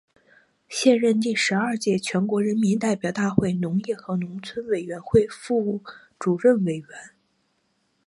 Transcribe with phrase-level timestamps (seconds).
[0.67, 5.83] 现任第十二届全国人民代表大会农业与农村委员会副
[6.17, 6.87] 主任委员。